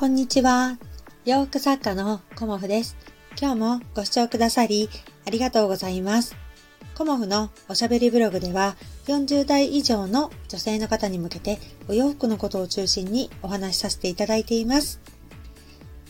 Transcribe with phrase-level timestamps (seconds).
[0.00, 0.78] こんにちは。
[1.26, 2.96] 洋服作家のコモフです。
[3.38, 4.88] 今日もご視聴くださり
[5.26, 6.36] ありがとうございます。
[6.94, 8.76] コモフのおしゃべりブログでは
[9.08, 15.02] 40代以上の女性の方に向けてお洋服のことを中心にお話しさせていただいています。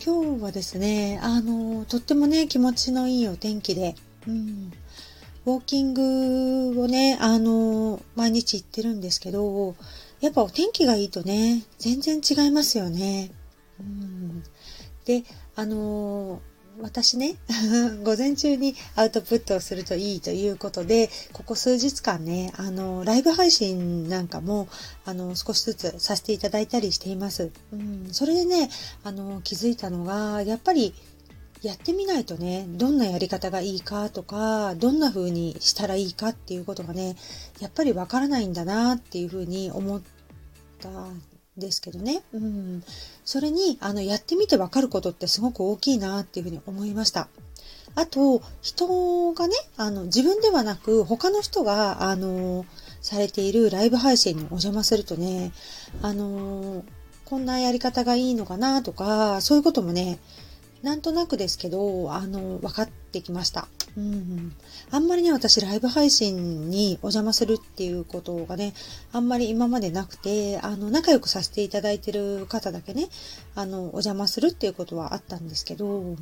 [0.01, 3.95] 今日はですね、あの、とってもね、気持ちのいいお天気で、
[4.25, 4.71] うん、
[5.45, 9.75] ウォーキングをね、あの、毎日行ってるんですけど、
[10.21, 13.31] やっぱお天気がいいとね、全然違いますよね。
[13.81, 14.43] うん、
[15.05, 15.23] で、
[15.55, 16.41] あの
[16.79, 17.35] 私ね、
[18.03, 24.67] 午前中にアウトプットをするといいということで、ここ数日間ね、あの、ライブ配信なんかも、
[25.05, 27.51] あの、少しずつさせていただいたりしています。
[27.73, 28.69] うん、それでね、
[29.03, 30.93] あの、気づいたのが、やっぱり、
[31.61, 37.15] やってみないとね、どんなやり方がいいかとか、どんな風にしたらいいかっていうことがね、
[37.59, 40.01] やっぱりわからないんだなっていう風に思っ
[40.79, 40.89] た
[41.57, 42.23] ですけどね。
[42.33, 42.83] うん。
[43.25, 47.27] それに、あの、やってみてわかることってすごく大きいなっていうふうに思いました。
[47.95, 52.65] あと、人がね、あの、自分ではなく、他の人が、あの、
[53.01, 55.51] されているライブ配信にお邪魔するとね、
[56.01, 56.85] あの、
[57.25, 60.19] こんなやり方がいいのかなとか、そういうこともね、
[60.83, 63.67] なんとなくですけど、あの、分かってきました。
[63.97, 64.53] うん、
[64.89, 68.73] あんまりね、私、ライブ配信にお邪魔するっていうことがね、
[69.11, 73.09] あんまり今までなくて、あの、仲良くさせていただいてる方だけね、
[73.53, 76.17] あの、お邪魔するっていうことはあったんですけど、うん、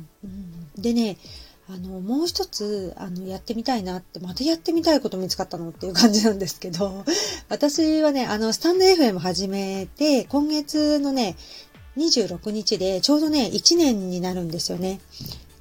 [0.76, 1.16] でね、
[1.72, 7.04] あの、もう一つ、あの、やってみたいなって、またやってみたいこと見つかったのっていう感じなんですけど、
[7.48, 11.36] 私はね、あの、スタンド FM 始めて、今月のね、
[12.00, 15.00] 26日でちょうどね、1年になるんですよね。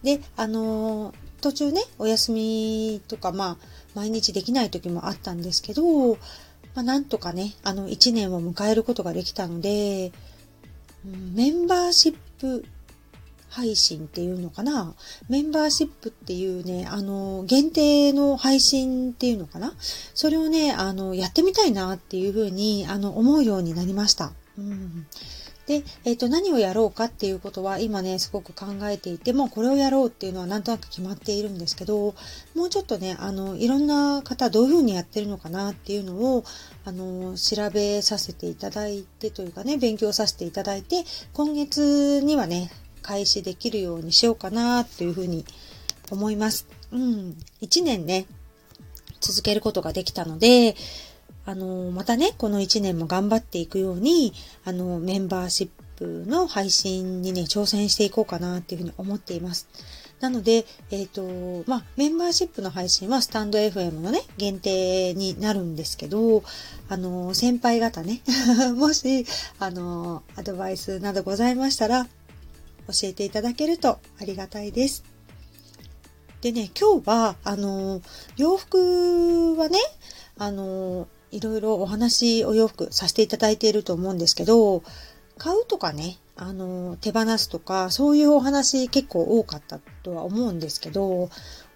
[0.03, 3.57] で、あのー、途中ね、お休みとか、まあ、
[3.95, 6.15] 毎日できない時もあったんですけど、
[6.75, 10.11] まあ、なんとかね、あの、1年を迎えることができたので、
[11.03, 12.65] メンバーシップ
[13.49, 14.93] 配信っていうのかな？
[15.27, 19.73] メンバーシップっていうね、あの、限定の配信っていうのかな？
[20.13, 24.33] それをね、あの、やってみたいなっていうふうに、あの、思うようになりました。
[24.57, 25.07] うん
[25.69, 32.15] で、えっ、と、何をやろうかっていうことは今ね、すごく考えていて、もこれをやろうっていうのはなんとなく決まっているんですけど、
[32.55, 36.43] もうちょっとね、あの、いろんな方どういうふうにやってるのかなっていうのを、
[36.85, 41.03] あの、調べさせていただいてというかね、勉強させていただいて、
[41.33, 42.71] 今月にはね、
[43.03, 45.45] 開始できるようにしようかなっていうふうに
[46.09, 46.65] 思います。
[46.91, 47.37] うん。
[47.61, 48.25] 一年ね、
[49.21, 50.75] 続けることができたので、
[51.49, 54.33] あの、またね、この1年も頑張っていくように、
[54.65, 59.67] あの、メンバーシップの配信にね、挑戦していこうかなっていうふうに思っています。
[60.19, 61.23] なので、えっ、と、
[61.65, 66.43] まあ、メンバーシップの配信はスタンド FM のね、限定になるんですけど、
[66.87, 68.21] あの、先輩方ね、
[68.77, 69.25] もし、
[69.57, 72.11] あの、アドバイスなどございましたら、教
[73.07, 75.03] えていただけるとありがたいです。
[76.41, 78.03] でね、今日は、あの、
[78.37, 79.79] 洋服はね、
[80.37, 84.83] あの、いろいろお話、お洋服させていただいていると思うんですけど、
[85.37, 91.29] 買うとかね、あの、手放すとか、そういうお話結構多かったとは思うんですけど、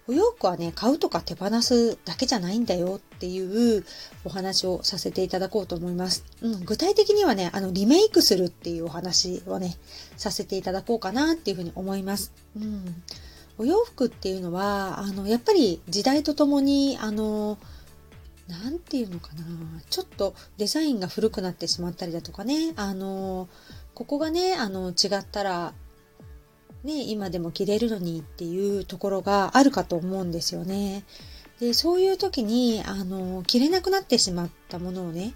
[0.06, 3.84] お洋服はね、買うとか手放すだけじゃないんだよっていう
[4.24, 6.24] お話をさせていただこうと思います。
[6.42, 9.78] うん、具体的にはね、あの、リメイクするっていうお話をね、
[10.18, 12.32] させていただこうかなっていうふうに思います。
[12.54, 13.02] うん。
[13.56, 17.56] お洋服っていうのは、あの、やっぱり時代とともに、あの、
[18.48, 19.42] なんていうのかな。
[19.88, 22.72] ちょっとデザインが古くなってしまったりだとかね。
[22.76, 23.48] あの、
[23.94, 25.72] ここがね、あの、違ったら、
[26.82, 31.04] ね、今でも着れるのにっていうところがあるかと思うんですよね。
[31.58, 35.32] で、そういう時に、あの、着れなくなってしまったものをね、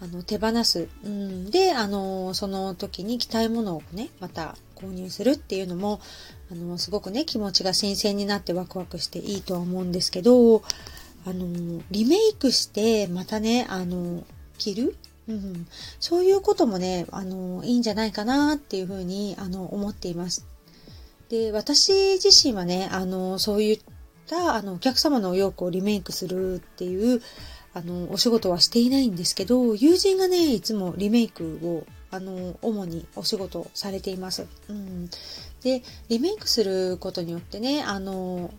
[0.00, 0.88] あの、手放す。
[1.04, 1.50] うん。
[1.50, 6.00] で、あの、その時に着たいものをね、また購入するっていうのも、
[6.52, 10.62] あの、すごくね、気持ちが新鮮になってワクワクしていいとは思うんですけど、
[11.24, 14.24] あの、リメイクして、またね、あの、
[14.58, 14.96] 着る？
[15.26, 15.66] うん、
[16.00, 20.46] そういうこともね、あの、いいんじゃないかなっていうふうに、あの、思っています。
[21.30, 23.80] で、私自身はね、あの、そういっ
[24.26, 27.22] た、あの、お客様のお洋服をリメイクするっていう、
[27.72, 34.46] あの、お仕事はしていないんですけど、友人がね、いつもリメイクを、あの、主にお仕事されています。
[34.68, 35.08] うん。
[35.62, 38.52] で、リメイクすることによってね、あの、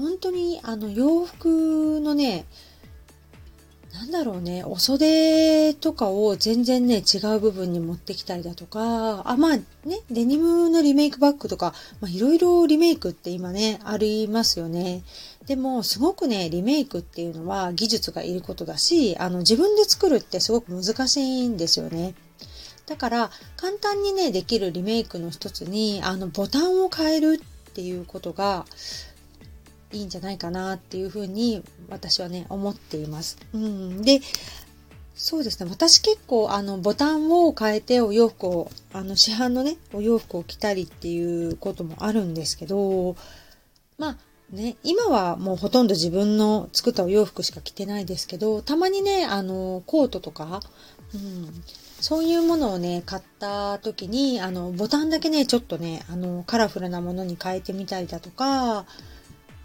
[0.00, 2.46] 本当に、あの、洋服のね、
[3.92, 9.64] なんだろうね、お袖とかを全然ね、違う部分に持ってきたりだとか、あ、まあね、
[10.10, 15.02] デニムのリメイクバッグとか、まあいろいろリメイクって今ね、ありますよね。
[15.46, 22.14] でも、すごくね、リメイクっていうのは技術がいることだし、あの、自分で作るってすごく難しいんですよね。
[22.90, 28.66] だから簡単にねできるリメイクの一つにあのボタンを変えるっていうことが
[29.92, 33.38] いいんじゃないかなっていうふうに私はね思っています。
[33.52, 34.20] うん、で
[35.14, 35.70] そうですね。
[35.70, 43.16] 私結構あのボタンを変えてお洋服をあの市販のねお洋服を着たりっていうこともあるんですけど
[43.98, 44.16] まあ
[44.52, 50.60] ね、今はもうほとんど自分の作ったお洋服しか着てないですけど、たまにね、あの、コートとか、
[51.14, 51.62] うん、
[52.00, 58.86] そういうものをね、買った時に、あの、ボタンだけね、ちょっとね、あの、カラフルなものに変えてみたりだとか、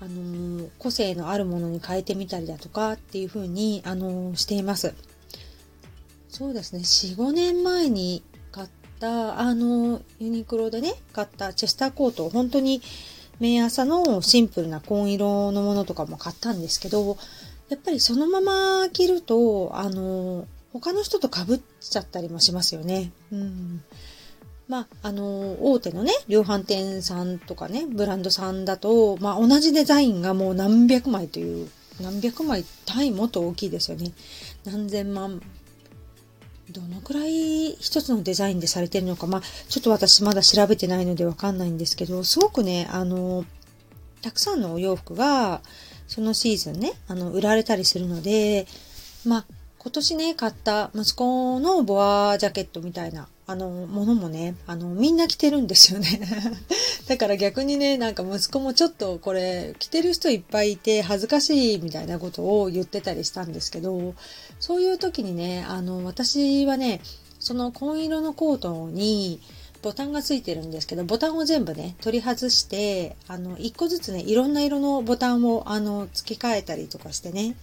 [0.02, 4.94] あの、個性のあるものに変えてみたりだとかっていう風に、あの、しています。
[6.30, 8.68] そうですね、4、5年前に買っ
[9.00, 12.82] た、あの、ユニクロでね、買ったチェスターコート、本当に、
[13.40, 17.18] 明朝のシンプルな紺色のものとかも買ったんですけど、
[17.70, 23.12] やっぱりそのまま着ると、あの、他の人と被っちゃったりもしますよね。
[23.32, 23.84] うん。
[24.68, 31.70] まあ、あの、大手のね、量販店さんとかね、ブランドさんだと、まあ、同じデザインがもう何百枚という、
[32.02, 34.12] 何百枚単位もっと大きいですよね。
[34.66, 35.42] 何千万
[36.72, 43.46] どのくらい一つのデザインでされてるのか、まあ、ちょっと私まだ調べてないのでわかんないんですけど、すごくね、あの、
[44.22, 45.62] たくさんのお洋服が、
[46.08, 48.66] そのシーズンね、あの、売られたりするので、
[49.26, 49.46] まあ、
[49.78, 56.20] 今年ね、買った息子のボアジャケットみたいな、あの、ものもね、あの、みんな着てるんですよね。
[57.08, 64.16] だから逆にね、なんか息子もちょっとこれ、着てる人いっぱいいて恥ずかしいみたいなことを言ってたりしたんですけど、
[64.60, 67.02] そういう時にね、あの、私はね、
[67.40, 69.40] その紺色のコートに、
[69.86, 77.56] ボタンがついてるんですけど、ボタンを全部ね、取り外して、あの、一個ずつね、いろんな色のボタンを、あの、付け替えたりとかしてね。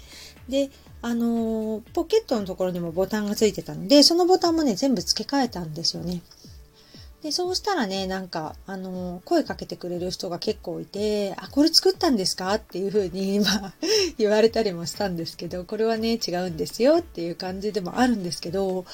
[0.52, 0.70] で、
[1.00, 6.20] あのー、ポケットのところにもボタンがついてたので、そのボタンもね、全部付け替えたんですよね。
[7.22, 12.52] で、そうしたらね、なんか、あのー、声かけてくれる人が結構いて、あ、これ作ったんですか？
[12.54, 13.74] っていうふうに、 まあ、
[14.18, 18.84] 言われたりもしたんですけど、これはね、違うんですよっていう感じでもあるんですけど、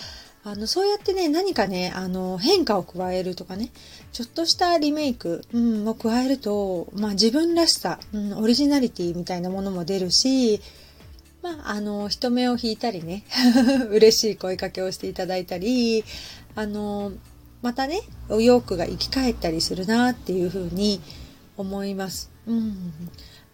[0.45, 3.71] あの、そうやってね、何かね、あの、変化を加えるとかね、
[4.13, 10.61] ちょっとしたリメイク、うん、を加えると、まあ自分らしさ、うん、オリジナリティみたいなものも出るし、
[11.43, 13.25] まあ、あの、人目を引いたりね、
[13.90, 16.05] 嬉しい声かけをしていただいたり、
[16.55, 17.12] あの、
[17.62, 21.00] またね、お洋服が生き返ったりするなっていうふうに
[21.56, 22.31] 思います。
[22.46, 22.93] うん。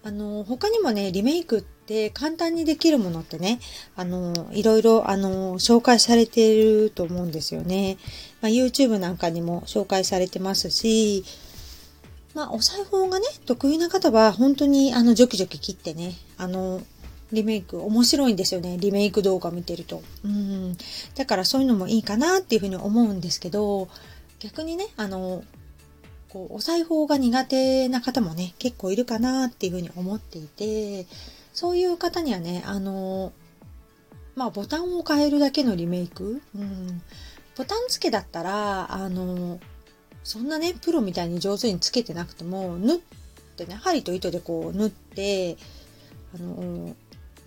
[0.03, 3.61] あの、他にもね、リメイクって簡単にできるものってね、
[3.97, 7.97] あの、いろいろ、あの、紹介されていると思うんですよね。
[8.43, 11.25] まあ、YouTube なんかにも紹介されてますし、
[12.35, 16.83] まあ、お裁縫がね、得意な方は、本当に、あの、ジョキジョキ切ってね、あの、
[17.35, 18.77] リメイク面白いんですよね。
[18.79, 20.03] リメイク動画見てると。
[20.25, 20.77] うん。
[21.15, 23.89] だからそういうのもいいかなっていうふうに思うんですけど、
[24.41, 25.45] 逆にね、あの、
[26.29, 31.07] こう、お裁縫が苦手な方もね、結構いるかなっていうふうに思っていて、
[31.53, 33.33] そういう方にはね、あの、
[34.35, 36.43] まあ、ボタンを変えるだけのリメイク。
[36.57, 37.03] うん。
[37.57, 39.61] ボタン付けだったら、あの、
[40.25, 42.99] そんなね、プロみたいに上手につけてなくても、縫っ
[43.57, 45.57] てね、針と糸でこう縫って、
[46.35, 46.97] あの、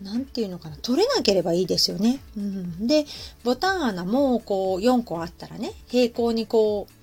[0.01, 2.19] なんていうのかな、取れなければいいですよね。
[2.37, 3.05] うん、で、
[3.43, 6.93] ボタン穴もこう4個あったらね、平行にこう、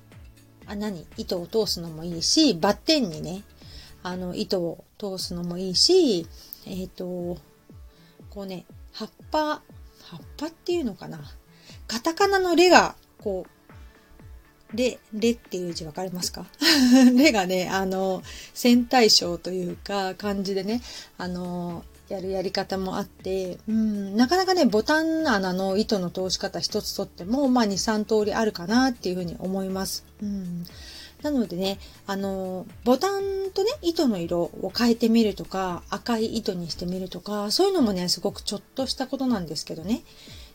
[0.66, 3.42] 穴に糸を通すのもいいし、バッテンにね、
[4.02, 6.26] あの、糸を通すのもいいし、
[6.66, 7.38] えっ、ー、と、
[8.30, 9.62] こうね、葉っぱ、
[10.02, 11.20] 葉っぱっていうのかな。
[11.86, 13.46] カタカナのレが、こ
[14.72, 16.46] う、レ、レっていう字わかりますか？
[17.16, 18.22] レがね、あの、
[18.52, 20.82] 線対称というか、漢字でね、
[21.18, 30.04] あの、やるやり方もあって、うん、なかなかね、ボタン穴の糸の通し方一つとっても、まあ2、3通りあるかなっていうふうに思います。
[30.22, 30.64] うん、
[31.22, 40.02] なのでね、あの、ボタンとね、糸の色を変えてみるとか、赤い糸にしてみるとか、そういうのもね、すごくちょっとしたことなんですけどね。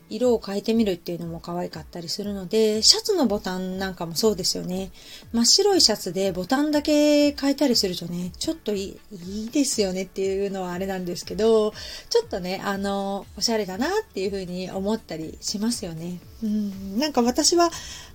[0.09, 4.91] 色を変えてみるっていうのも可愛かったりするので、シャツのボタンなんかもそうですよね。
[5.31, 11.71] 真っ白いシャツでボタンだけ変えたりするとね、ちょっといいですよねっていうのはあれなんですけど、
[12.09, 16.19] ちょっとね、あの、おしゃれだなっていうふうに思ったりしますよね。
[16.43, 17.69] うん、なんか私は、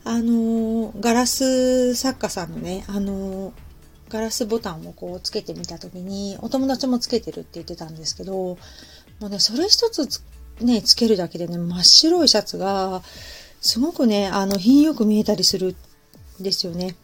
[0.04, 3.52] あの、ガラス作家さんのね、あの、
[4.08, 8.58] ガラスボタンをこうつけてみた時に、お友達もつけてるって言ってたんですけど、も
[9.20, 10.06] うね、それ一つ
[10.60, 13.02] ね、つけるだけでね、真っ白いシャツが、
[13.60, 15.74] すごくね、あの、品よく見えたりする
[16.40, 16.96] んですよね。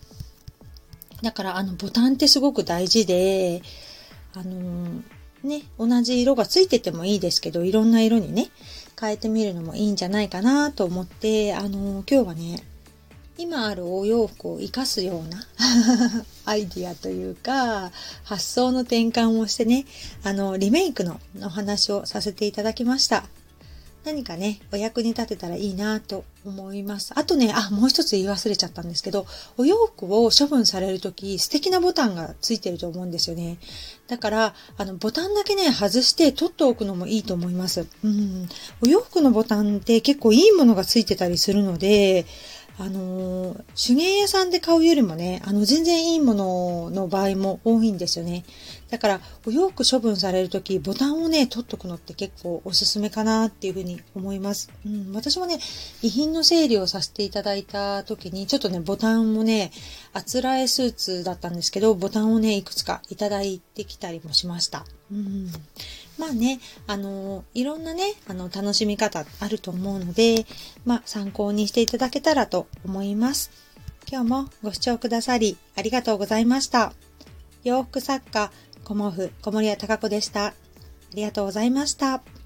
[1.23, 3.63] だから、あの、ボタンってすごく大事で、
[4.35, 5.03] あの
[5.43, 8.51] ね、同じ色がついててもいいですけど、いろんな色にね、
[9.01, 12.63] 変えてみるのもいいんじゃないかなと思って、あの今日はね、
[13.39, 15.47] 今あるお洋服を活かすような
[16.45, 17.91] アイディアというか、
[18.23, 19.87] 発想の転換をしてね、
[20.23, 23.25] あの、リメイクのお話をさせていただきました。
[24.05, 27.13] 何かね、お役に立てたらいいなと思います。
[27.17, 29.27] あとね、あ、もう一つ言い忘れちゃったんですけど、
[29.59, 33.59] お洋服を処分されるとき、素敵なボタンがついてると思うんですよね。
[34.09, 37.87] だから、あの、ボタンだけね、外して取っておくのもいいと思います。
[38.03, 38.49] うん。
[38.83, 42.25] お洋服のボタンって結構いいものがついてたりするので、
[42.81, 48.43] あのー、手芸屋さんで買うよりもね、あの、全然いいものの場合も多いんですよね。
[48.89, 54.71] だから、お洋服処分されるとき、ボタンをね、取っとくのって結構おすすめかなっていうふうに思います。
[54.87, 55.59] うん、私もね、
[56.01, 59.73] 遺品の整理をさせていただいたときに、ちょっとね、ボタンもね、
[60.15, 64.87] あつらえスーツだったんですけど、ボタンをね、いくつかいただいてきたりもしました。
[65.13, 65.51] うん。
[66.21, 70.45] まあね、あの、いろんなね、あの、楽しみ方あると思うので、
[70.85, 73.51] まあ、参考にしていただけたらと思います。
[74.07, 76.93] 今日もご視聴くださり、ありがとうございました。
[77.65, 78.53] 洋服作家、
[78.85, 80.47] コモフ、小森屋隆子でした。
[80.47, 80.55] あ
[81.15, 82.40] りがとうございました。